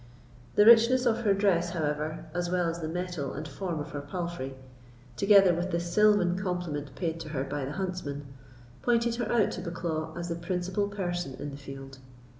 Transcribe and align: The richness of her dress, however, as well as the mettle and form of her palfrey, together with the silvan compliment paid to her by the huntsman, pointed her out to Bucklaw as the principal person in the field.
The 0.55 0.65
richness 0.65 1.05
of 1.05 1.19
her 1.19 1.33
dress, 1.35 1.69
however, 1.69 2.25
as 2.33 2.49
well 2.49 2.67
as 2.67 2.79
the 2.79 2.87
mettle 2.87 3.33
and 3.33 3.47
form 3.47 3.79
of 3.79 3.91
her 3.91 4.01
palfrey, 4.01 4.55
together 5.15 5.53
with 5.53 5.69
the 5.69 5.79
silvan 5.79 6.39
compliment 6.39 6.95
paid 6.95 7.19
to 7.19 7.29
her 7.29 7.43
by 7.43 7.65
the 7.65 7.73
huntsman, 7.73 8.25
pointed 8.81 9.13
her 9.17 9.31
out 9.31 9.51
to 9.51 9.61
Bucklaw 9.61 10.17
as 10.17 10.29
the 10.29 10.35
principal 10.35 10.87
person 10.87 11.35
in 11.35 11.51
the 11.51 11.55
field. 11.57 11.99